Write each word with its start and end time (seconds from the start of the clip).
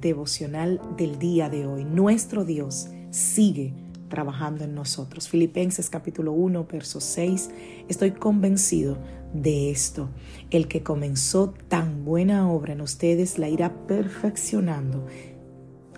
devocional 0.00 0.80
del 0.96 1.18
día 1.18 1.48
de 1.48 1.66
hoy. 1.66 1.84
Nuestro 1.84 2.44
Dios 2.44 2.88
sigue 3.10 3.74
trabajando 4.08 4.64
en 4.64 4.74
nosotros. 4.74 5.28
Filipenses 5.28 5.90
capítulo 5.90 6.32
1, 6.32 6.66
verso 6.70 7.00
6. 7.00 7.50
Estoy 7.88 8.12
convencido 8.12 8.98
de 9.32 9.70
esto. 9.70 10.08
El 10.50 10.68
que 10.68 10.82
comenzó 10.82 11.54
tan 11.68 12.04
buena 12.04 12.50
obra 12.50 12.72
en 12.72 12.80
ustedes 12.80 13.38
la 13.38 13.48
irá 13.48 13.86
perfeccionando 13.86 15.06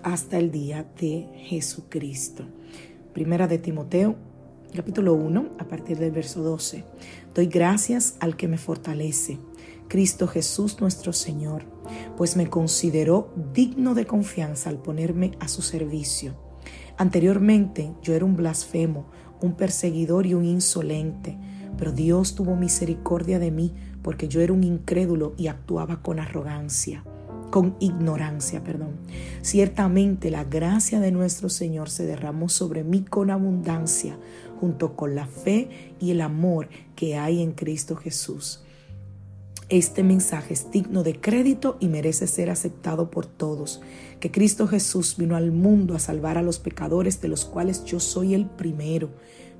hasta 0.03 0.37
el 0.37 0.51
día 0.51 0.85
de 0.99 1.27
Jesucristo. 1.35 2.45
Primera 3.13 3.47
de 3.47 3.57
Timoteo 3.57 4.15
capítulo 4.75 5.13
1 5.13 5.49
a 5.59 5.65
partir 5.65 5.97
del 5.97 6.11
verso 6.11 6.41
12. 6.41 6.83
Doy 7.35 7.47
gracias 7.47 8.15
al 8.19 8.37
que 8.37 8.47
me 8.47 8.57
fortalece, 8.57 9.37
Cristo 9.87 10.27
Jesús 10.27 10.79
nuestro 10.79 11.13
Señor, 11.13 11.63
pues 12.21 12.37
me 12.37 12.51
consideró 12.51 13.33
digno 13.51 13.95
de 13.95 14.05
confianza 14.05 14.69
al 14.69 14.77
ponerme 14.77 15.31
a 15.39 15.47
su 15.47 15.63
servicio 15.63 16.35
Anteriormente 17.01 17.95
yo 18.03 18.13
era 18.13 18.25
un 18.25 18.35
blasfemo, 18.35 19.07
un 19.41 19.55
perseguidor 19.55 20.27
y 20.27 20.35
un 20.35 20.45
insolente, 20.45 21.35
pero 21.75 21.91
Dios 21.91 22.35
tuvo 22.35 22.55
misericordia 22.55 23.39
de 23.39 23.49
mí 23.49 23.73
porque 24.03 24.27
yo 24.27 24.39
era 24.39 24.53
un 24.53 24.63
incrédulo 24.63 25.33
y 25.35 25.47
actuaba 25.47 26.03
con 26.03 26.19
arrogancia, 26.19 27.03
con 27.49 27.75
ignorancia, 27.79 28.63
perdón. 28.63 28.97
Ciertamente 29.41 30.29
la 30.29 30.43
gracia 30.43 30.99
de 30.99 31.11
nuestro 31.11 31.49
Señor 31.49 31.89
se 31.89 32.05
derramó 32.05 32.49
sobre 32.49 32.83
mí 32.83 33.01
con 33.01 33.31
abundancia, 33.31 34.19
junto 34.59 34.95
con 34.95 35.15
la 35.15 35.25
fe 35.25 35.95
y 35.99 36.11
el 36.11 36.21
amor 36.21 36.69
que 36.95 37.17
hay 37.17 37.41
en 37.41 37.53
Cristo 37.53 37.95
Jesús. 37.95 38.63
Este 39.71 40.03
mensaje 40.03 40.53
es 40.53 40.69
digno 40.69 41.01
de 41.01 41.21
crédito 41.21 41.77
y 41.79 41.87
merece 41.87 42.27
ser 42.27 42.49
aceptado 42.49 43.09
por 43.09 43.25
todos, 43.25 43.79
que 44.19 44.29
Cristo 44.29 44.67
Jesús 44.67 45.15
vino 45.17 45.37
al 45.37 45.53
mundo 45.53 45.95
a 45.95 45.99
salvar 45.99 46.37
a 46.37 46.41
los 46.41 46.59
pecadores 46.59 47.21
de 47.21 47.29
los 47.29 47.45
cuales 47.45 47.85
yo 47.85 48.01
soy 48.01 48.33
el 48.33 48.47
primero. 48.47 49.11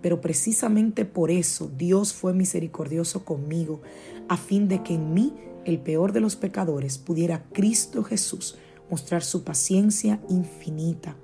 Pero 0.01 0.19
precisamente 0.19 1.05
por 1.05 1.31
eso 1.31 1.71
Dios 1.77 2.11
fue 2.11 2.33
misericordioso 2.33 3.23
conmigo, 3.23 3.83
a 4.27 4.35
fin 4.35 4.67
de 4.67 4.83
que 4.83 4.95
en 4.95 5.13
mí, 5.13 5.33
el 5.63 5.79
peor 5.79 6.11
de 6.11 6.19
los 6.19 6.35
pecadores, 6.35 6.97
pudiera 6.97 7.45
Cristo 7.53 8.03
Jesús 8.03 8.57
mostrar 8.89 9.23
su 9.23 9.45
paciencia 9.45 10.19
infinita. 10.27 11.15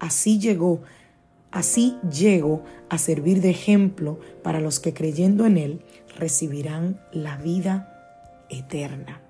Así 0.00 0.40
llegó, 0.40 0.82
así 1.52 1.94
llegó 2.10 2.64
a 2.88 2.98
servir 2.98 3.40
de 3.40 3.50
ejemplo 3.50 4.18
para 4.42 4.60
los 4.60 4.80
que 4.80 4.92
creyendo 4.92 5.46
en 5.46 5.58
Él 5.58 5.84
recibirán 6.18 7.00
la 7.12 7.36
vida 7.36 7.92
eterna. 8.50 9.20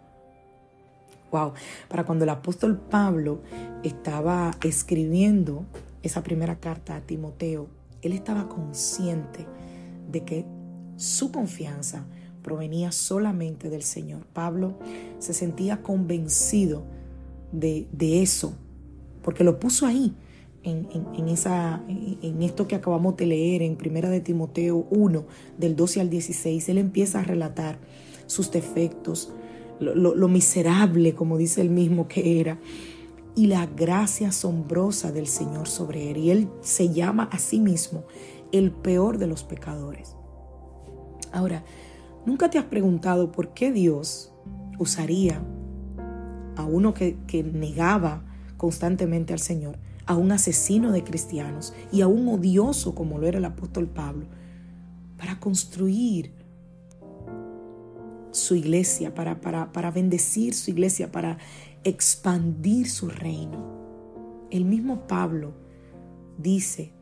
Wow, 1.33 1.53
para 1.89 2.05
cuando 2.05 2.25
el 2.25 2.31
apóstol 2.31 2.78
Pablo 2.78 3.42
estaba 3.83 4.53
escribiendo 4.62 5.64
esa 6.03 6.22
primera 6.22 6.61
carta 6.61 6.97
a 6.97 7.00
Timoteo, 7.00 7.69
él 8.03 8.12
estaba 8.12 8.48
consciente 8.48 9.47
de 10.11 10.25
que 10.25 10.47
su 10.97 11.33
confianza 11.33 12.06
provenía 12.42 12.92
solamente 12.92 13.70
del 13.70 13.83
Señor. 13.83 14.25
Pablo 14.33 14.78
se 15.19 15.34
sentía 15.34 15.83
convencido 15.83 16.84
de, 17.50 17.89
eso, 18.22 18.55
porque 19.22 19.42
lo 19.42 19.59
puso 19.59 19.87
ahí, 19.87 20.14
en, 20.62 21.28
esa, 21.28 21.83
en 21.89 22.42
esto 22.42 22.67
que 22.67 22.75
acabamos 22.75 23.17
de 23.17 23.27
leer 23.27 23.62
en 23.62 23.77
Primera 23.77 24.11
de 24.11 24.20
Timoteo 24.20 24.87
1, 24.91 25.25
del 25.59 25.77
12 25.77 26.00
al 26.00 26.11
16. 26.11 26.69
Él 26.69 26.78
empieza 26.78 27.20
a 27.20 27.25
relatar 27.25 27.78
sus 28.27 28.50
defectos, 28.50 29.32
lo, 29.80 30.28
miserable, 30.28 31.14
como 31.14 31.36
dice 31.36 31.60
él 31.60 31.70
mismo 31.70 32.08
que 32.08 32.41
era, 32.41 32.58
y 33.34 33.48
la 33.48 33.66
gracia 33.66 34.28
asombrosa 34.28 35.12
del 35.12 35.27
Señor 35.27 35.69
sobre 35.69 36.10
él. 36.10 36.16
Y 36.16 36.31
él 36.31 36.48
se 36.60 36.92
llama 36.92 37.25
a 37.31 37.38
sí 37.38 37.60
mismo 37.60 38.04
el 38.53 38.72
peor 38.72 39.19
de 39.19 39.26
los 39.26 39.44
pecadores. 39.44 40.16
Ahora, 41.32 41.64
¿nunca 42.25 42.48
te 42.48 42.59
has 42.59 42.64
preguntado 42.64 43.32
por 43.32 43.53
qué 43.53 43.72
Dios 43.72 44.32
usaría 44.78 45.43
a 46.56 46.64
uno 46.64 46.94
que, 46.94 47.19
que 47.26 47.43
negaba 47.43 48.25
constantemente 48.56 49.34
al 49.34 49.41
Señor, 49.41 49.78
a 50.06 50.16
un 50.16 50.32
asesino 50.32 50.93
de 50.93 51.04
cristianos 51.04 51.75
y 51.93 52.00
a 52.00 52.06
un 52.06 52.28
odioso 52.28 52.94
como 52.94 53.19
lo 53.19 53.26
era 53.26 53.38
el 53.38 53.44
apóstol 53.44 53.87
Pablo, 53.88 54.26
para 55.19 55.38
construir 55.38 56.32
su 58.36 58.54
iglesia, 58.54 59.14
para, 59.14 59.41
para, 59.41 59.72
para 59.72 59.91
bendecir 59.91 60.54
su 60.54 60.70
iglesia, 60.70 61.10
para 61.10 61.38
expandir 61.84 62.88
su 62.91 63.08
reino. 63.08 64.47
El 64.50 64.64
mismo 64.64 65.06
Pablo 65.06 65.54
dice 66.38 66.92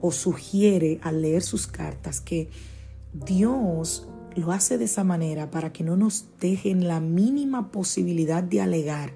o 0.00 0.12
sugiere 0.12 1.00
al 1.02 1.22
leer 1.22 1.42
sus 1.42 1.66
cartas 1.66 2.20
que 2.20 2.50
Dios 3.12 4.08
lo 4.36 4.52
hace 4.52 4.78
de 4.78 4.84
esa 4.84 5.02
manera 5.02 5.50
para 5.50 5.72
que 5.72 5.82
no 5.82 5.96
nos 5.96 6.26
dejen 6.38 6.86
la 6.86 7.00
mínima 7.00 7.72
posibilidad 7.72 8.42
de 8.42 8.60
alegar 8.60 9.14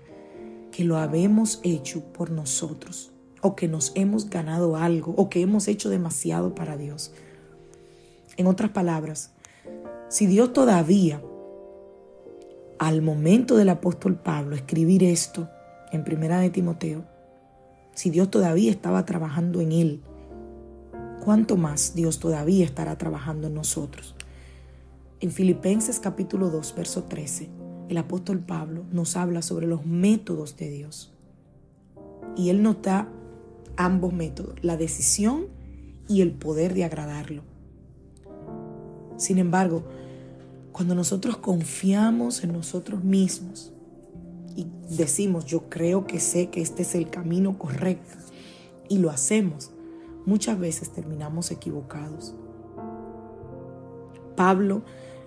que 0.72 0.84
lo 0.84 0.96
habemos 0.96 1.60
hecho 1.62 2.02
por 2.12 2.30
nosotros 2.30 3.12
o 3.42 3.54
que 3.54 3.68
nos 3.68 3.92
hemos 3.94 4.30
ganado 4.30 4.76
algo 4.76 5.12
o 5.16 5.28
que 5.28 5.42
hemos 5.42 5.68
hecho 5.68 5.90
demasiado 5.90 6.54
para 6.54 6.76
Dios. 6.76 7.12
En 8.36 8.46
otras 8.46 8.70
palabras, 8.70 9.32
si 10.08 10.26
Dios 10.26 10.52
todavía 10.52 11.22
al 12.82 13.00
momento 13.00 13.56
del 13.56 13.68
apóstol 13.68 14.16
Pablo 14.16 14.56
escribir 14.56 15.04
esto 15.04 15.48
en 15.92 16.02
Primera 16.02 16.40
de 16.40 16.50
Timoteo, 16.50 17.04
si 17.94 18.10
Dios 18.10 18.28
todavía 18.28 18.72
estaba 18.72 19.06
trabajando 19.06 19.60
en 19.60 19.70
él, 19.70 20.02
¿cuánto 21.24 21.56
más 21.56 21.94
Dios 21.94 22.18
todavía 22.18 22.64
estará 22.64 22.98
trabajando 22.98 23.46
en 23.46 23.54
nosotros? 23.54 24.16
En 25.20 25.30
Filipenses 25.30 26.00
capítulo 26.00 26.50
2, 26.50 26.74
verso 26.74 27.04
13, 27.04 27.50
el 27.88 27.98
apóstol 27.98 28.40
Pablo 28.40 28.82
nos 28.90 29.16
habla 29.16 29.42
sobre 29.42 29.68
los 29.68 29.86
métodos 29.86 30.56
de 30.56 30.68
Dios. 30.68 31.12
Y 32.36 32.48
él 32.48 32.64
nos 32.64 32.82
da 32.82 33.08
ambos 33.76 34.12
métodos, 34.12 34.56
la 34.60 34.76
decisión 34.76 35.46
y 36.08 36.20
el 36.20 36.32
poder 36.32 36.74
de 36.74 36.82
agradarlo. 36.82 37.44
Sin 39.18 39.38
embargo, 39.38 39.84
cuando 40.72 40.94
nosotros 40.94 41.36
confiamos 41.36 42.42
en 42.44 42.52
nosotros 42.52 43.04
mismos 43.04 43.72
y 44.56 44.66
decimos, 44.96 45.44
yo 45.44 45.68
creo 45.68 46.06
que 46.06 46.18
sé 46.18 46.48
que 46.48 46.62
este 46.62 46.82
es 46.82 46.94
el 46.94 47.10
camino 47.10 47.58
correcto 47.58 48.16
y 48.88 48.98
lo 48.98 49.10
hacemos, 49.10 49.70
muchas 50.26 50.58
veces 50.58 50.90
terminamos 50.90 51.50
equivocados. 51.50 52.34
Pablo, 54.34 54.82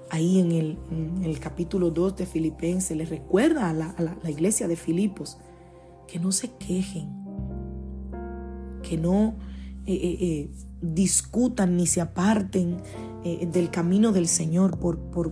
ahí 0.10 0.40
en 0.40 0.52
el, 1.24 1.40
capítulo 1.40 1.92
2 1.92 2.16
de 2.18 2.26
Filipenses, 2.26 2.98
le 2.98 3.06
recuerda 3.06 3.70
a 3.70 3.74
la, 3.74 4.30
iglesia 4.30 4.68
de 4.68 4.76
Filipos 4.76 5.38
que 6.08 6.20
no 6.20 6.32
se 6.32 6.52
quejen, 6.58 7.10
que 8.82 8.98
no 8.98 9.36
eh, 9.86 9.94
eh, 9.94 10.18
eh, 10.20 10.52
discutan 10.94 11.78
ni 11.78 11.88
se 11.88 12.02
aparten 12.02 12.78
eh, 13.24 13.48
del 13.52 13.72
camino 13.72 14.12
del 14.12 14.28
Señor 14.28 14.78
por, 14.78 15.00
por, 15.00 15.32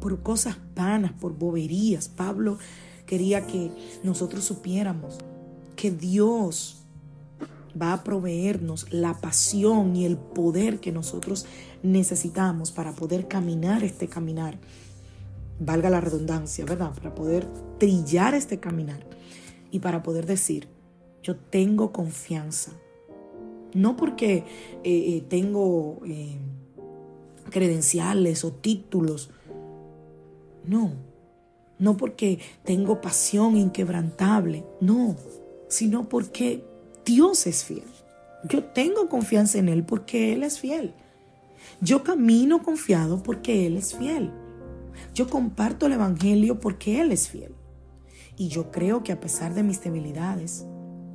por 0.00 0.22
cosas 0.22 0.58
vanas, 0.74 1.12
por 1.12 1.36
boberías. 1.36 2.08
Pablo 2.08 2.58
quería 3.06 3.46
que 3.46 3.70
nosotros 4.02 4.44
supiéramos 4.44 5.18
que 5.76 5.90
Dios 5.90 6.82
va 7.80 7.92
a 7.92 8.04
proveernos 8.04 8.92
la 8.92 9.20
pasión 9.20 9.96
y 9.96 10.04
el 10.04 10.16
poder 10.16 10.80
que 10.80 10.92
nosotros 10.92 11.46
necesitamos 11.82 12.72
para 12.72 12.92
poder 12.92 13.28
caminar 13.28 13.84
este 13.84 14.08
caminar. 14.08 14.58
Valga 15.58 15.90
la 15.90 16.00
redundancia, 16.00 16.64
¿verdad? 16.64 16.92
Para 16.94 17.14
poder 17.14 17.46
trillar 17.78 18.34
este 18.34 18.60
caminar 18.60 19.06
y 19.70 19.80
para 19.80 20.02
poder 20.02 20.26
decir, 20.26 20.68
yo 21.22 21.36
tengo 21.36 21.92
confianza. 21.92 22.72
No 23.76 23.94
porque 23.94 24.36
eh, 24.36 24.44
eh, 24.84 25.24
tengo 25.28 26.00
credenciales 27.50 28.42
o 28.42 28.52
títulos. 28.52 29.28
No, 30.64 30.92
no 31.78 31.98
porque 31.98 32.38
tengo 32.64 33.02
pasión 33.02 33.54
inquebrantable, 33.58 34.64
no, 34.80 35.16
sino 35.68 36.08
porque 36.08 36.64
Dios 37.04 37.46
es 37.46 37.64
fiel. 37.64 37.84
Yo 38.48 38.64
tengo 38.64 39.10
confianza 39.10 39.58
en 39.58 39.68
Él 39.68 39.84
porque 39.84 40.32
Él 40.32 40.42
es 40.42 40.58
fiel. 40.58 40.94
Yo 41.82 42.02
camino 42.02 42.62
confiado 42.62 43.22
porque 43.22 43.66
Él 43.66 43.76
es 43.76 43.94
fiel. 43.94 44.32
Yo 45.14 45.28
comparto 45.28 45.84
el 45.84 45.92
Evangelio 45.92 46.60
porque 46.60 47.02
Él 47.02 47.12
es 47.12 47.28
fiel. 47.28 47.54
Y 48.38 48.48
yo 48.48 48.70
creo 48.70 49.02
que 49.02 49.12
a 49.12 49.20
pesar 49.20 49.52
de 49.52 49.62
mis 49.62 49.82
debilidades, 49.82 50.64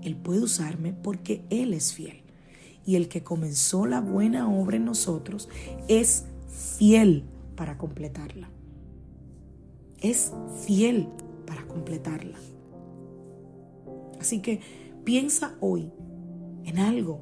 Él 0.04 0.16
puede 0.16 0.42
usarme 0.42 0.94
porque 0.94 1.44
Él 1.50 1.74
es 1.74 1.92
fiel 1.92 2.21
y 2.86 2.96
el 2.96 3.08
que 3.08 3.24
comenzó 3.24 3.86
la 3.86 4.02
buena 4.02 4.50
obra 4.50 4.78
en 4.78 4.86
nosotros 4.86 5.50
es 5.88 6.26
fiel 6.78 7.26
para 7.56 7.78
completarla. 7.78 8.50
Es 10.00 10.32
fiel 10.66 11.08
para 11.46 11.68
completarla. 11.68 12.38
Así 14.20 14.42
que 14.42 14.62
piensa 15.04 15.56
hoy 15.60 15.92
en 16.66 16.80
algo 16.80 17.20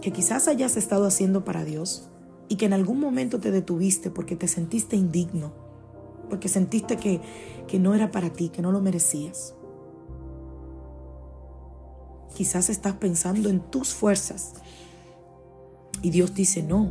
que 0.00 0.12
quizás 0.12 0.48
hayas 0.48 0.76
estado 0.76 1.06
haciendo 1.06 1.44
para 1.44 1.64
Dios 1.64 2.08
y 2.48 2.56
que 2.56 2.66
en 2.66 2.72
algún 2.72 3.00
momento 3.00 3.40
te 3.40 3.50
detuviste 3.50 4.10
porque 4.10 4.36
te 4.36 4.48
sentiste 4.48 4.96
indigno, 4.96 5.52
porque 6.28 6.48
sentiste 6.48 6.96
que, 6.96 7.20
que 7.66 7.78
no 7.78 7.94
era 7.94 8.10
para 8.10 8.32
ti, 8.32 8.48
que 8.48 8.62
no 8.62 8.72
lo 8.72 8.80
merecías. 8.80 9.54
Quizás 12.34 12.70
estás 12.70 12.94
pensando 12.94 13.48
en 13.48 13.60
tus 13.60 13.94
fuerzas 13.94 14.54
y 16.02 16.10
Dios 16.10 16.34
dice, 16.34 16.62
no, 16.62 16.90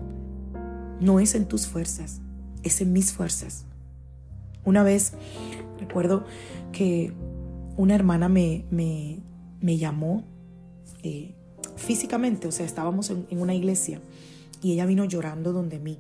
no 0.99 1.19
es 1.19 1.35
en 1.35 1.45
tus 1.45 1.67
fuerzas, 1.67 2.21
es 2.63 2.81
en 2.81 2.93
mis 2.93 3.11
fuerzas. 3.11 3.65
Una 4.63 4.83
vez 4.83 5.13
recuerdo 5.79 6.23
que 6.71 7.11
una 7.75 7.95
hermana 7.95 8.29
me, 8.29 8.65
me, 8.71 9.77
llamó 9.77 10.23
eh, 11.03 11.33
físicamente, 11.75 12.47
o 12.47 12.51
sea, 12.51 12.65
estábamos 12.65 13.09
en, 13.09 13.25
una 13.31 13.53
iglesia 13.53 13.99
y 14.61 14.73
ella 14.73 14.85
vino 14.85 15.03
llorando 15.05 15.51
donde 15.51 15.79
mí 15.79 15.97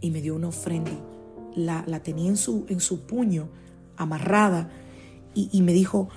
y 0.00 0.10
me 0.10 0.22
dio 0.22 0.34
una 0.34 0.48
ofrenda. 0.48 0.92
La, 1.54 1.84
la 1.86 2.02
tenía 2.02 2.28
en 2.28 2.36
su, 2.36 2.66
en 2.68 2.80
su 2.80 3.06
puño, 3.06 3.48
amarrada, 3.96 4.70
y, 5.34 5.48
y 5.52 5.62
me 5.62 5.72
dijo, 5.72 6.08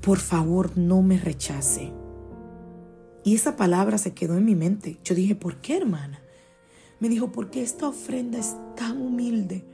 por 0.00 0.18
favor, 0.18 0.76
no 0.76 1.02
me 1.02 1.18
rechace. 1.18 1.92
Y 3.24 3.34
esa 3.34 3.56
palabra 3.56 3.98
se 3.98 4.14
quedó 4.14 4.36
en 4.36 4.44
mi 4.44 4.54
mente. 4.54 4.98
Yo 5.04 5.14
dije, 5.14 5.34
¿por 5.34 5.56
qué, 5.56 5.76
hermana? 5.76 6.20
Me 7.00 7.08
dijo, 7.08 7.32
porque 7.32 7.62
esta 7.62 7.88
ofrenda 7.88 8.38
es 8.38 8.56
tan 8.76 9.00
humilde 9.00 9.64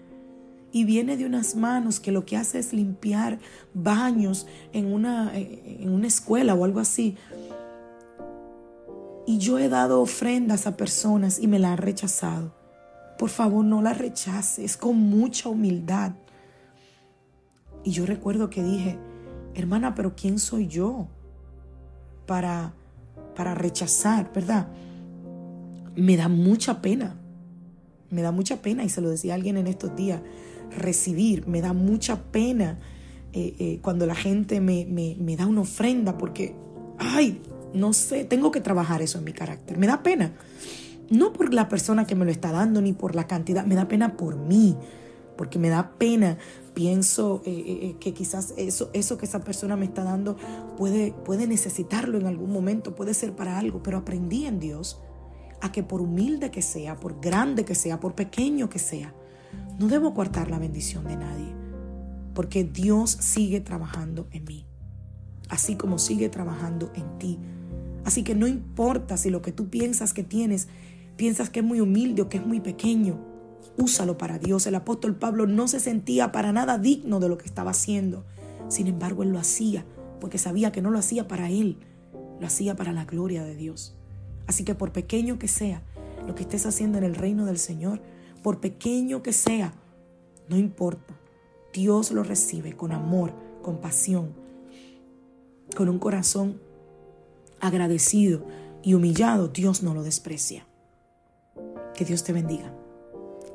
y 0.72 0.84
viene 0.84 1.16
de 1.16 1.26
unas 1.26 1.54
manos 1.54 2.00
que 2.00 2.12
lo 2.12 2.26
que 2.26 2.36
hace 2.36 2.58
es 2.58 2.72
limpiar 2.72 3.38
baños 3.72 4.46
en 4.72 4.92
una, 4.92 5.34
en 5.34 5.90
una 5.90 6.06
escuela 6.06 6.54
o 6.54 6.64
algo 6.64 6.80
así. 6.80 7.16
Y 9.26 9.38
yo 9.38 9.58
he 9.58 9.68
dado 9.68 10.00
ofrendas 10.00 10.66
a 10.66 10.76
personas 10.76 11.38
y 11.38 11.48
me 11.48 11.58
la 11.58 11.72
han 11.72 11.78
rechazado. 11.78 12.54
Por 13.18 13.30
favor, 13.30 13.64
no 13.64 13.80
la 13.80 13.94
rechaces, 13.94 14.76
con 14.76 14.96
mucha 14.98 15.48
humildad. 15.48 16.12
Y 17.82 17.92
yo 17.92 18.04
recuerdo 18.04 18.50
que 18.50 18.62
dije, 18.62 18.98
hermana, 19.54 19.94
pero 19.94 20.14
¿quién 20.14 20.38
soy 20.38 20.68
yo 20.68 21.08
para 22.26 22.74
para 23.36 23.54
rechazar, 23.54 24.32
¿verdad? 24.34 24.68
Me 25.94 26.16
da 26.16 26.28
mucha 26.28 26.82
pena, 26.82 27.16
me 28.10 28.22
da 28.22 28.32
mucha 28.32 28.62
pena, 28.62 28.84
y 28.84 28.88
se 28.88 29.00
lo 29.00 29.10
decía 29.10 29.34
alguien 29.34 29.56
en 29.56 29.66
estos 29.66 29.94
días, 29.94 30.20
recibir, 30.76 31.46
me 31.46 31.60
da 31.60 31.72
mucha 31.72 32.22
pena 32.32 32.78
eh, 33.32 33.54
eh, 33.58 33.78
cuando 33.82 34.06
la 34.06 34.14
gente 34.14 34.60
me, 34.60 34.86
me 34.86 35.36
da 35.36 35.46
una 35.46 35.60
ofrenda, 35.60 36.18
porque, 36.18 36.56
ay, 36.98 37.40
no 37.74 37.92
sé, 37.92 38.24
tengo 38.24 38.50
que 38.50 38.60
trabajar 38.60 39.02
eso 39.02 39.18
en 39.18 39.24
mi 39.24 39.32
carácter, 39.32 39.78
me 39.78 39.86
da 39.86 40.02
pena. 40.02 40.32
No 41.08 41.32
por 41.32 41.54
la 41.54 41.68
persona 41.68 42.04
que 42.06 42.16
me 42.16 42.24
lo 42.24 42.32
está 42.32 42.50
dando 42.50 42.80
ni 42.80 42.92
por 42.92 43.14
la 43.14 43.28
cantidad, 43.28 43.64
me 43.64 43.76
da 43.76 43.86
pena 43.86 44.16
por 44.16 44.36
mí, 44.36 44.76
porque 45.36 45.58
me 45.58 45.68
da 45.68 45.92
pena. 45.98 46.38
Pienso 46.74 47.42
eh, 47.46 47.50
eh, 47.50 47.78
eh, 47.82 47.96
que 47.98 48.12
quizás 48.12 48.52
eso, 48.56 48.90
eso 48.92 49.16
que 49.16 49.24
esa 49.24 49.40
persona 49.40 49.76
me 49.76 49.86
está 49.86 50.04
dando 50.04 50.36
puede, 50.76 51.12
puede 51.24 51.46
necesitarlo 51.46 52.18
en 52.18 52.26
algún 52.26 52.52
momento, 52.52 52.94
puede 52.94 53.14
ser 53.14 53.34
para 53.34 53.58
algo, 53.58 53.82
pero 53.82 53.98
aprendí 53.98 54.46
en 54.46 54.60
Dios 54.60 55.00
a 55.62 55.72
que 55.72 55.82
por 55.82 56.02
humilde 56.02 56.50
que 56.50 56.62
sea, 56.62 56.96
por 56.96 57.20
grande 57.20 57.64
que 57.64 57.74
sea, 57.74 57.98
por 57.98 58.14
pequeño 58.14 58.68
que 58.68 58.78
sea, 58.78 59.14
no 59.78 59.88
debo 59.88 60.12
cortar 60.12 60.50
la 60.50 60.58
bendición 60.58 61.04
de 61.04 61.16
nadie, 61.16 61.54
porque 62.34 62.64
Dios 62.64 63.10
sigue 63.10 63.60
trabajando 63.60 64.28
en 64.32 64.44
mí, 64.44 64.66
así 65.48 65.76
como 65.76 65.98
sigue 65.98 66.28
trabajando 66.28 66.90
en 66.94 67.18
ti. 67.18 67.38
Así 68.04 68.22
que 68.22 68.34
no 68.34 68.46
importa 68.46 69.16
si 69.16 69.30
lo 69.30 69.42
que 69.42 69.50
tú 69.50 69.68
piensas 69.68 70.12
que 70.12 70.22
tienes, 70.22 70.68
piensas 71.16 71.50
que 71.50 71.60
es 71.60 71.66
muy 71.66 71.80
humilde 71.80 72.22
o 72.22 72.28
que 72.28 72.36
es 72.36 72.46
muy 72.46 72.60
pequeño, 72.60 73.18
úsalo 73.76 74.18
para 74.18 74.38
Dios. 74.38 74.66
El 74.66 74.74
apóstol 74.74 75.16
Pablo 75.16 75.46
no 75.46 75.68
se 75.68 75.80
sentía 75.80 76.32
para 76.32 76.52
nada 76.52 76.78
digno 76.78 77.20
de 77.20 77.28
lo 77.28 77.38
que 77.38 77.46
estaba 77.46 77.70
haciendo. 77.70 78.24
Sin 78.68 78.86
embargo, 78.86 79.22
él 79.22 79.30
lo 79.30 79.38
hacía 79.38 79.84
porque 80.20 80.38
sabía 80.38 80.72
que 80.72 80.82
no 80.82 80.90
lo 80.90 80.98
hacía 80.98 81.28
para 81.28 81.50
él, 81.50 81.78
lo 82.40 82.46
hacía 82.46 82.76
para 82.76 82.92
la 82.92 83.04
gloria 83.04 83.44
de 83.44 83.54
Dios. 83.54 83.94
Así 84.46 84.64
que 84.64 84.74
por 84.74 84.92
pequeño 84.92 85.38
que 85.38 85.48
sea 85.48 85.82
lo 86.26 86.34
que 86.34 86.42
estés 86.42 86.66
haciendo 86.66 86.98
en 86.98 87.04
el 87.04 87.14
reino 87.14 87.46
del 87.46 87.58
Señor, 87.58 88.00
por 88.42 88.60
pequeño 88.60 89.22
que 89.22 89.32
sea, 89.32 89.74
no 90.48 90.56
importa. 90.56 91.14
Dios 91.72 92.10
lo 92.10 92.22
recibe 92.22 92.74
con 92.74 92.92
amor, 92.92 93.32
con 93.62 93.80
pasión, 93.80 94.32
con 95.76 95.88
un 95.88 95.98
corazón 95.98 96.60
agradecido 97.60 98.44
y 98.82 98.94
humillado. 98.94 99.48
Dios 99.48 99.82
no 99.82 99.94
lo 99.94 100.02
desprecia. 100.02 100.66
Que 101.94 102.04
Dios 102.04 102.24
te 102.24 102.32
bendiga. 102.32 102.72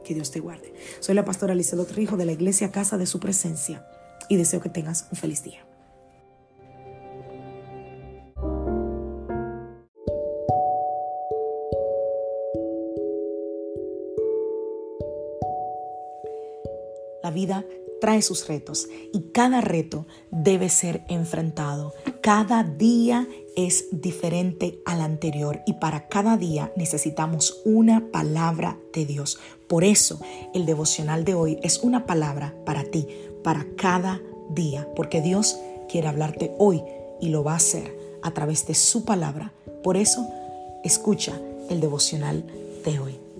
Que 0.03 0.13
Dios 0.13 0.31
te 0.31 0.39
guarde. 0.39 0.73
Soy 0.99 1.15
la 1.15 1.25
pastora 1.25 1.53
Alicia 1.53 1.77
Trijo 1.85 2.17
de 2.17 2.25
la 2.25 2.31
Iglesia 2.31 2.71
Casa 2.71 2.97
de 2.97 3.05
Su 3.05 3.19
Presencia 3.19 3.85
y 4.29 4.37
deseo 4.37 4.61
que 4.61 4.69
tengas 4.69 5.07
un 5.11 5.17
feliz 5.17 5.43
día. 5.43 5.65
La 17.23 17.29
vida 17.29 17.63
trae 18.01 18.21
sus 18.23 18.47
retos 18.47 18.89
y 19.13 19.31
cada 19.31 19.61
reto 19.61 20.07
debe 20.31 20.69
ser 20.69 21.03
enfrentado. 21.07 21.93
Cada 22.21 22.63
día 22.63 23.27
es 23.55 23.87
diferente 23.91 24.79
al 24.85 25.01
anterior 25.01 25.61
y 25.65 25.73
para 25.73 26.07
cada 26.07 26.37
día 26.37 26.71
necesitamos 26.75 27.61
una 27.65 28.11
palabra 28.11 28.77
de 28.93 29.05
Dios. 29.05 29.39
Por 29.67 29.83
eso 29.83 30.19
el 30.53 30.65
devocional 30.65 31.25
de 31.25 31.35
hoy 31.35 31.59
es 31.63 31.79
una 31.79 32.05
palabra 32.05 32.53
para 32.65 32.83
ti, 32.83 33.07
para 33.43 33.65
cada 33.77 34.21
día, 34.49 34.87
porque 34.95 35.21
Dios 35.21 35.57
quiere 35.89 36.07
hablarte 36.07 36.53
hoy 36.57 36.81
y 37.19 37.29
lo 37.29 37.43
va 37.43 37.53
a 37.53 37.57
hacer 37.57 37.95
a 38.21 38.31
través 38.31 38.67
de 38.67 38.73
su 38.73 39.05
palabra. 39.05 39.51
Por 39.83 39.97
eso 39.97 40.27
escucha 40.83 41.39
el 41.69 41.79
devocional 41.79 42.43
de 42.85 42.99
hoy. 42.99 43.30